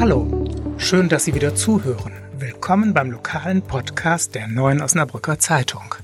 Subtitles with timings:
[0.00, 0.44] Hallo,
[0.76, 2.12] schön, dass Sie wieder zuhören.
[2.38, 5.96] Willkommen beim lokalen Podcast der Neuen Osnabrücker Zeitung.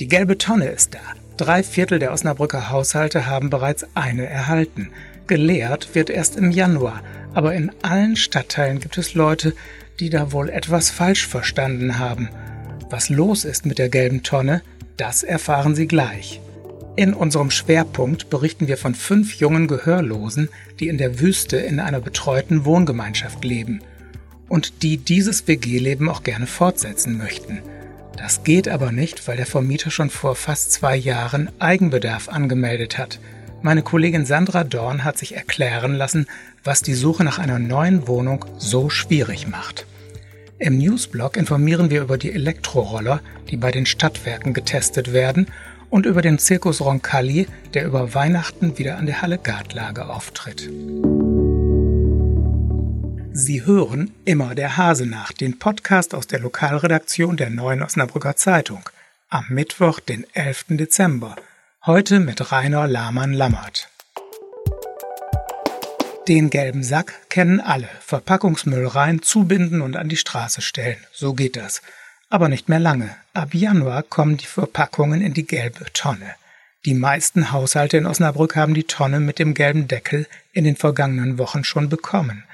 [0.00, 1.00] Die gelbe Tonne ist da.
[1.36, 4.92] Drei Viertel der Osnabrücker Haushalte haben bereits eine erhalten.
[5.26, 7.02] Geleert wird erst im Januar,
[7.34, 9.54] aber in allen Stadtteilen gibt es Leute,
[9.98, 12.30] die da wohl etwas falsch verstanden haben.
[12.88, 14.62] Was los ist mit der gelben Tonne,
[14.96, 16.40] das erfahren Sie gleich.
[17.00, 22.02] In unserem Schwerpunkt berichten wir von fünf jungen Gehörlosen, die in der Wüste in einer
[22.02, 23.80] betreuten Wohngemeinschaft leben
[24.50, 27.62] und die dieses WG-Leben auch gerne fortsetzen möchten.
[28.18, 33.18] Das geht aber nicht, weil der Vermieter schon vor fast zwei Jahren Eigenbedarf angemeldet hat.
[33.62, 36.26] Meine Kollegin Sandra Dorn hat sich erklären lassen,
[36.64, 39.86] was die Suche nach einer neuen Wohnung so schwierig macht.
[40.58, 45.46] Im Newsblog informieren wir über die Elektroroller, die bei den Stadtwerken getestet werden
[45.90, 50.70] und über den Zirkus Roncalli, der über Weihnachten wieder an der Halle Gartlage auftritt.
[53.32, 58.88] Sie hören immer der Hase nach, den Podcast aus der Lokalredaktion der Neuen Osnabrücker Zeitung.
[59.28, 60.66] Am Mittwoch, den 11.
[60.70, 61.36] Dezember.
[61.86, 63.88] Heute mit Rainer Lahmann-Lammert.
[66.28, 67.88] Den gelben Sack kennen alle.
[68.00, 70.98] Verpackungsmüll rein, zubinden und an die Straße stellen.
[71.12, 71.82] So geht das.
[72.30, 73.16] Aber nicht mehr lange.
[73.34, 76.36] Ab Januar kommen die Verpackungen in die gelbe Tonne.
[76.84, 81.38] Die meisten Haushalte in Osnabrück haben die Tonne mit dem gelben Deckel in den vergangenen
[81.38, 82.44] Wochen schon bekommen.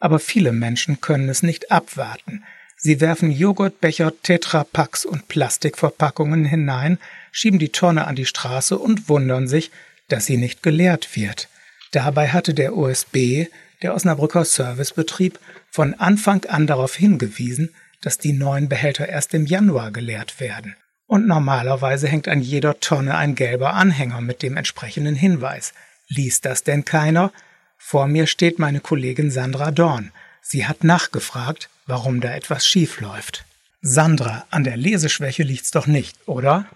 [0.00, 2.44] Aber viele Menschen können es nicht abwarten.
[2.78, 6.98] Sie werfen Joghurtbecher, Tetrapacks und Plastikverpackungen hinein,
[7.30, 9.70] schieben die Tonne an die Straße und wundern sich,
[10.08, 11.48] dass sie nicht geleert wird.
[11.92, 13.46] Dabei hatte der OSB,
[13.82, 15.38] der Osnabrücker Servicebetrieb,
[15.70, 20.76] von Anfang an darauf hingewiesen, dass die neuen Behälter erst im Januar geleert werden.
[21.06, 25.72] Und normalerweise hängt an jeder Tonne ein gelber Anhänger mit dem entsprechenden Hinweis.
[26.08, 27.32] Liest das denn keiner?
[27.78, 30.12] Vor mir steht meine Kollegin Sandra Dorn.
[30.42, 33.44] Sie hat nachgefragt, warum da etwas schief läuft.
[33.82, 36.66] Sandra, an der Leseschwäche liegt's doch nicht, oder?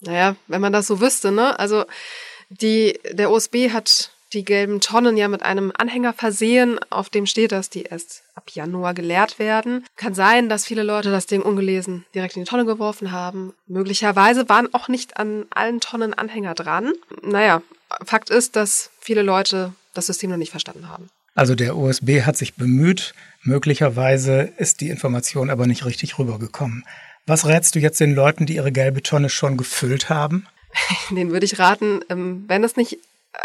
[0.00, 1.58] Naja, wenn man das so wüsste, ne?
[1.58, 1.84] Also
[2.50, 7.52] die, der OSB hat die gelben Tonnen ja mit einem Anhänger versehen, auf dem steht,
[7.52, 9.84] dass die erst ab Januar geleert werden.
[9.96, 13.52] Kann sein, dass viele Leute das Ding ungelesen direkt in die Tonne geworfen haben.
[13.66, 16.92] Möglicherweise waren auch nicht an allen Tonnen Anhänger dran.
[17.22, 17.62] Naja,
[18.04, 21.10] Fakt ist, dass viele Leute das System noch nicht verstanden haben.
[21.34, 26.84] Also der OSB hat sich bemüht, möglicherweise ist die Information aber nicht richtig rübergekommen.
[27.26, 30.46] Was rätst du jetzt den Leuten, die ihre gelbe Tonne schon gefüllt haben?
[31.10, 32.98] Den würde ich raten, ähm, wenn es nicht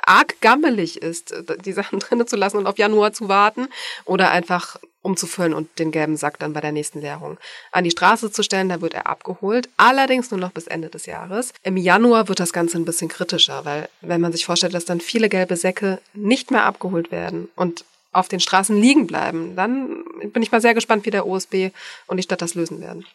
[0.05, 1.33] arg gammelig ist,
[1.65, 3.67] die Sachen drinnen zu lassen und auf Januar zu warten
[4.05, 7.37] oder einfach umzufüllen und den gelben Sack dann bei der nächsten Leerung
[7.71, 11.05] an die Straße zu stellen, da wird er abgeholt, allerdings nur noch bis Ende des
[11.05, 11.53] Jahres.
[11.63, 14.99] Im Januar wird das Ganze ein bisschen kritischer, weil wenn man sich vorstellt, dass dann
[14.99, 20.41] viele gelbe Säcke nicht mehr abgeholt werden und auf den Straßen liegen bleiben, dann bin
[20.41, 21.71] ich mal sehr gespannt, wie der OSB
[22.07, 23.05] und die Stadt das lösen werden.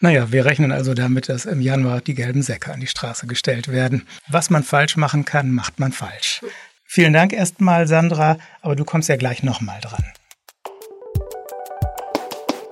[0.00, 3.68] Naja, wir rechnen also damit, dass im Januar die gelben Säcke an die Straße gestellt
[3.68, 4.06] werden.
[4.28, 6.42] Was man falsch machen kann, macht man falsch.
[6.84, 10.04] Vielen Dank erstmal, Sandra, aber du kommst ja gleich nochmal dran.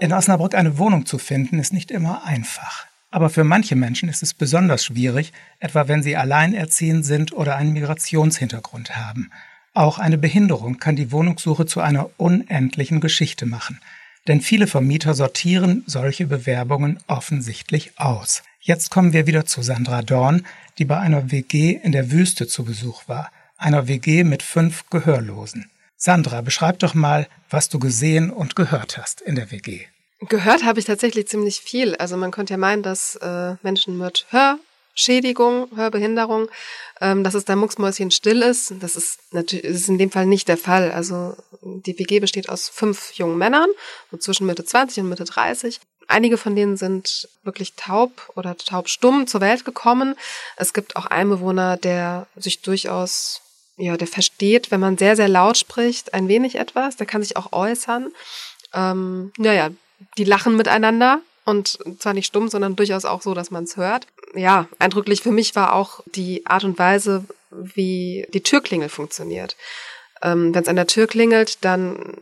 [0.01, 2.87] In Osnabrück eine Wohnung zu finden, ist nicht immer einfach.
[3.11, 7.73] Aber für manche Menschen ist es besonders schwierig, etwa wenn sie alleinerziehend sind oder einen
[7.73, 9.31] Migrationshintergrund haben.
[9.75, 13.81] Auch eine Behinderung kann die Wohnungssuche zu einer unendlichen Geschichte machen
[14.29, 18.43] denn viele Vermieter sortieren solche Bewerbungen offensichtlich aus.
[18.61, 20.47] Jetzt kommen wir wieder zu Sandra Dorn,
[20.79, 25.71] die bei einer WG in der Wüste zu Besuch war, einer WG mit fünf Gehörlosen.
[25.97, 29.83] Sandra, beschreib doch mal, was du gesehen und gehört hast in der WG.
[30.29, 31.97] Gehört habe ich tatsächlich ziemlich viel.
[31.97, 34.59] Also man könnte ja meinen, dass äh, Menschen mit Hör-
[34.95, 36.49] Schädigung, Hörbehinderung,
[37.01, 38.75] ähm, dass es da mucksmäuschen still ist.
[38.81, 40.93] Das ist natürlich ist in dem Fall nicht der Fall.
[40.93, 43.71] Also die WG besteht aus fünf jungen Männern,
[44.11, 45.81] so zwischen Mitte 20 und Mitte 30.
[46.09, 50.15] Einige von denen sind wirklich taub oder taubstumm zur Welt gekommen.
[50.57, 53.41] Es gibt auch einen Bewohner, der sich durchaus,
[53.77, 56.97] ja, der versteht, wenn man sehr, sehr laut spricht, ein wenig etwas.
[56.97, 58.13] Der kann sich auch äußern.
[58.75, 59.71] Ähm, naja,
[60.19, 64.07] die lachen miteinander und zwar nicht stumm, sondern durchaus auch so, dass man es hört.
[64.35, 69.57] Ja, eindrücklich für mich war auch die Art und Weise, wie die Türklingel funktioniert.
[70.23, 72.17] Ähm, Wenn es an der Tür klingelt, dann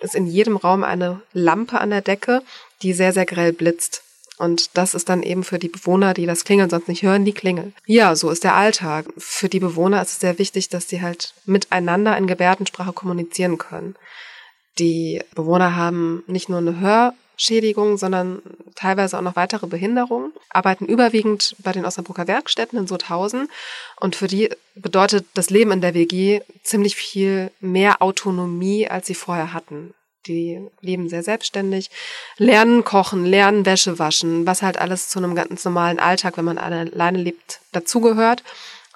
[0.00, 2.42] ist in jedem Raum eine Lampe an der Decke,
[2.82, 4.02] die sehr, sehr grell blitzt.
[4.38, 7.34] Und das ist dann eben für die Bewohner, die das Klingeln sonst nicht hören, die
[7.34, 7.74] Klingel.
[7.84, 9.04] Ja, so ist der Alltag.
[9.18, 13.96] Für die Bewohner ist es sehr wichtig, dass sie halt miteinander in Gebärdensprache kommunizieren können.
[14.78, 18.42] Die Bewohner haben nicht nur eine Hör- Hörschädigungen, sondern
[18.74, 23.48] teilweise auch noch weitere Behinderungen, arbeiten überwiegend bei den Osnabrücker Werkstätten in Sothausen.
[23.98, 29.14] Und für die bedeutet das Leben in der WG ziemlich viel mehr Autonomie, als sie
[29.14, 29.94] vorher hatten.
[30.26, 31.90] Die leben sehr selbstständig,
[32.36, 36.58] lernen kochen, lernen Wäsche waschen, was halt alles zu einem ganz normalen Alltag, wenn man
[36.58, 38.44] alleine lebt, dazugehört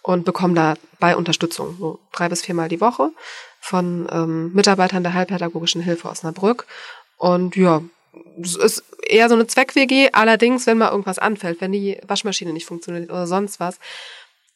[0.03, 3.11] und bekommen dabei Unterstützung, so drei bis viermal die Woche
[3.59, 6.67] von ähm, Mitarbeitern der Heilpädagogischen Hilfe Osnabrück.
[7.17, 7.81] Und ja,
[8.41, 10.11] es ist eher so eine Zweck-WG.
[10.13, 13.79] Allerdings, wenn mal irgendwas anfällt, wenn die Waschmaschine nicht funktioniert oder sonst was,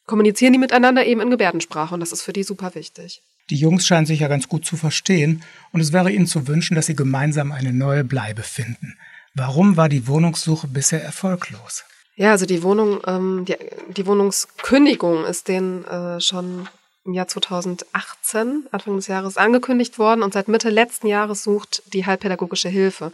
[0.05, 3.21] kommunizieren die miteinander eben in Gebärdensprache und das ist für die super wichtig.
[3.49, 6.75] Die Jungs scheinen sich ja ganz gut zu verstehen und es wäre ihnen zu wünschen,
[6.75, 8.97] dass sie gemeinsam eine neue Bleibe finden.
[9.33, 11.83] Warum war die Wohnungssuche bisher erfolglos?
[12.15, 13.55] Ja, also die Wohnung, ähm, die,
[13.95, 16.67] die Wohnungskündigung ist denen äh, schon
[17.09, 22.05] im Jahr 2018, Anfang des Jahres, angekündigt worden und seit Mitte letzten Jahres sucht die
[22.05, 23.11] Heilpädagogische Hilfe.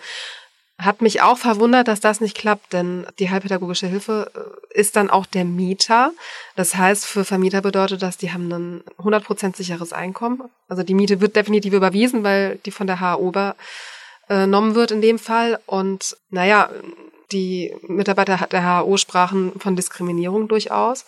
[0.77, 5.09] Hat mich auch verwundert, dass das nicht klappt, denn die Heilpädagogische Hilfe äh, ist dann
[5.09, 6.12] auch der Mieter.
[6.57, 10.44] Das heißt, für Vermieter bedeutet das, die haben ein 100% sicheres Einkommen.
[10.68, 13.31] Also die Miete wird definitiv überwiesen, weil die von der HAO
[14.27, 15.59] übernommen wird in dem Fall.
[15.65, 16.69] Und naja,
[17.35, 21.05] die Mitarbeiter der HAO sprachen von Diskriminierung durchaus,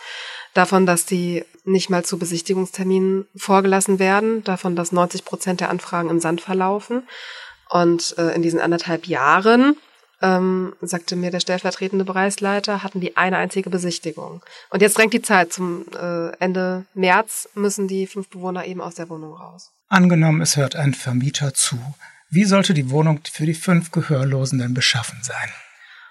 [0.53, 6.09] davon, dass die nicht mal zu Besichtigungsterminen vorgelassen werden, davon, dass 90 Prozent der Anfragen
[6.09, 7.03] im Sand verlaufen.
[7.69, 9.77] Und äh, in diesen anderthalb Jahren,
[10.21, 14.41] ähm, sagte mir der stellvertretende Bereichsleiter, hatten die eine einzige Besichtigung.
[14.69, 15.53] Und jetzt drängt die Zeit.
[15.53, 19.71] Zum äh, Ende März müssen die fünf Bewohner eben aus der Wohnung raus.
[19.89, 21.77] Angenommen, es hört ein Vermieter zu.
[22.29, 25.49] Wie sollte die Wohnung für die fünf Gehörlosen denn beschaffen sein?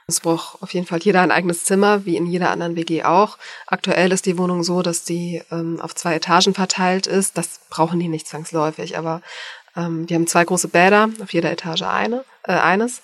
[0.09, 3.39] Es braucht auf jeden Fall jeder ein eigenes Zimmer, wie in jeder anderen WG auch.
[3.67, 7.37] Aktuell ist die Wohnung so, dass die ähm, auf zwei Etagen verteilt ist.
[7.37, 9.21] Das brauchen die nicht zwangsläufig, aber
[9.75, 13.03] ähm, wir haben zwei große Bäder, auf jeder Etage eine, äh, eines.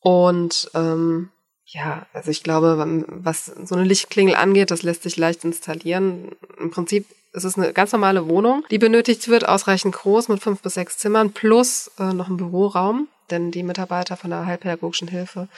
[0.00, 1.30] Und ähm,
[1.64, 6.32] ja, also ich glaube, was so eine Lichtklingel angeht, das lässt sich leicht installieren.
[6.58, 10.60] Im Prinzip ist es eine ganz normale Wohnung, die benötigt wird, ausreichend groß mit fünf
[10.60, 15.48] bis sechs Zimmern plus äh, noch ein Büroraum, denn die Mitarbeiter von der Heilpädagogischen Hilfe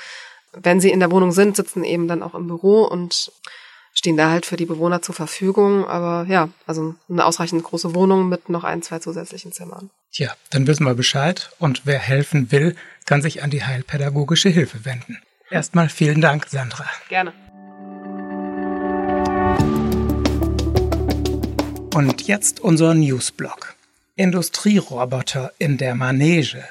[0.62, 3.32] wenn sie in der Wohnung sind, sitzen eben dann auch im Büro und
[3.92, 5.86] stehen da halt für die Bewohner zur Verfügung.
[5.86, 9.90] Aber ja, also eine ausreichend große Wohnung mit noch ein, zwei zusätzlichen Zimmern.
[10.12, 11.50] Tja, dann wissen wir Bescheid.
[11.58, 15.18] Und wer helfen will, kann sich an die Heilpädagogische Hilfe wenden.
[15.50, 16.86] Erstmal vielen Dank, Sandra.
[17.08, 17.32] Gerne.
[21.94, 23.74] Und jetzt unser Newsblog.
[24.16, 26.64] Industrieroboter in der Manege.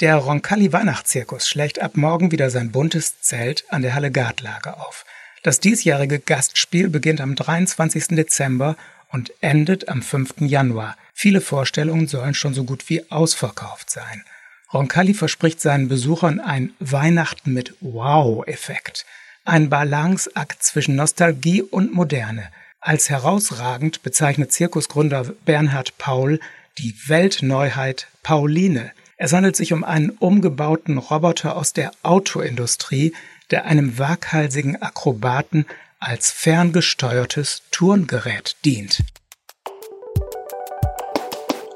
[0.00, 5.06] Der Roncalli Weihnachtszirkus schlägt ab morgen wieder sein buntes Zelt an der Halle Gartlage auf.
[5.42, 8.08] Das diesjährige Gastspiel beginnt am 23.
[8.08, 8.76] Dezember
[9.10, 10.34] und endet am 5.
[10.40, 10.98] Januar.
[11.14, 14.22] Viele Vorstellungen sollen schon so gut wie ausverkauft sein.
[14.70, 19.06] Roncalli verspricht seinen Besuchern ein Weihnachten mit Wow-Effekt.
[19.46, 22.50] Ein Balanceakt zwischen Nostalgie und Moderne.
[22.80, 26.38] Als herausragend bezeichnet Zirkusgründer Bernhard Paul
[26.76, 28.92] die Weltneuheit Pauline.
[29.18, 33.14] Es handelt sich um einen umgebauten Roboter aus der Autoindustrie,
[33.50, 35.64] der einem waghalsigen Akrobaten
[35.98, 39.02] als ferngesteuertes Turngerät dient.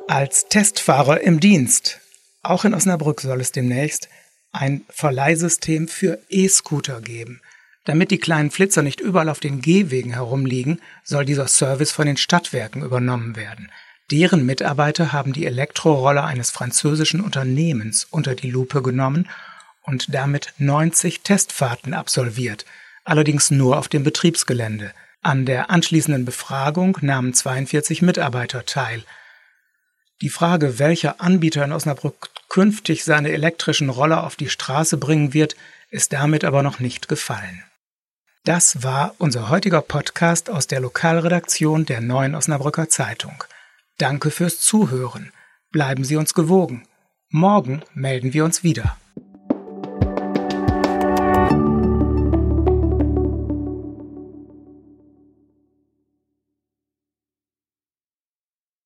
[0.07, 2.01] Als Testfahrer im Dienst.
[2.43, 4.09] Auch in Osnabrück soll es demnächst
[4.53, 7.41] ein Verleihsystem für E-Scooter geben.
[7.85, 12.19] Damit die kleinen Flitzer nicht überall auf den Gehwegen herumliegen, soll dieser Service von den
[12.19, 13.71] Stadtwerken übernommen werden.
[14.11, 19.29] Deren Mitarbeiter haben die Elektroroller eines französischen Unternehmens unter die Lupe genommen
[19.83, 22.65] und damit 90 Testfahrten absolviert,
[23.05, 24.93] allerdings nur auf dem Betriebsgelände.
[25.23, 29.05] An der anschließenden Befragung nahmen 42 Mitarbeiter teil.
[30.23, 35.57] Die Frage, welcher Anbieter in Osnabrück künftig seine elektrischen Roller auf die Straße bringen wird,
[35.91, 37.63] ist damit aber noch nicht gefallen.
[38.45, 43.45] Das war unser heutiger Podcast aus der Lokalredaktion der Neuen Osnabrücker Zeitung.
[44.01, 45.31] Danke fürs Zuhören.
[45.73, 46.85] Bleiben Sie uns gewogen.
[47.29, 48.97] Morgen melden wir uns wieder.